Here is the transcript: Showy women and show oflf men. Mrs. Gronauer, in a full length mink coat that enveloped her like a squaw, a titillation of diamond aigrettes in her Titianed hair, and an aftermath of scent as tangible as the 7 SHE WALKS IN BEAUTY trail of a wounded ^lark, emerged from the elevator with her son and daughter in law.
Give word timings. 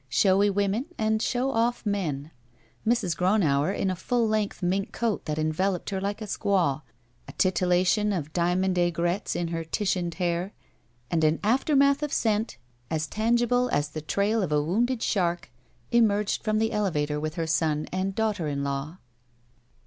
Showy 0.09 0.49
women 0.49 0.85
and 0.97 1.21
show 1.21 1.51
oflf 1.51 1.85
men. 1.85 2.31
Mrs. 2.87 3.15
Gronauer, 3.15 3.71
in 3.71 3.91
a 3.91 3.95
full 3.95 4.27
length 4.27 4.63
mink 4.63 4.91
coat 4.91 5.25
that 5.25 5.37
enveloped 5.37 5.91
her 5.91 6.01
like 6.01 6.23
a 6.23 6.25
squaw, 6.25 6.81
a 7.27 7.31
titillation 7.33 8.11
of 8.11 8.33
diamond 8.33 8.79
aigrettes 8.79 9.35
in 9.35 9.49
her 9.49 9.63
Titianed 9.63 10.15
hair, 10.15 10.53
and 11.11 11.23
an 11.23 11.39
aftermath 11.43 12.01
of 12.01 12.11
scent 12.11 12.57
as 12.89 13.05
tangible 13.05 13.69
as 13.69 13.89
the 13.89 13.99
7 13.99 13.99
SHE 13.99 13.99
WALKS 13.99 13.99
IN 13.99 13.99
BEAUTY 13.99 14.13
trail 14.37 14.41
of 14.41 14.51
a 14.51 14.63
wounded 14.63 14.99
^lark, 15.01 15.43
emerged 15.91 16.43
from 16.43 16.57
the 16.57 16.71
elevator 16.71 17.19
with 17.19 17.35
her 17.35 17.45
son 17.45 17.85
and 17.93 18.15
daughter 18.15 18.47
in 18.47 18.63
law. 18.63 18.97